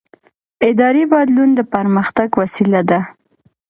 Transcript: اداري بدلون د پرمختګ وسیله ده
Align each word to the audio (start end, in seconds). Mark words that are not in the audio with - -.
اداري 0.69 1.03
بدلون 1.13 1.49
د 1.55 1.59
پرمختګ 1.73 2.29
وسیله 2.41 2.81
ده 2.89 2.99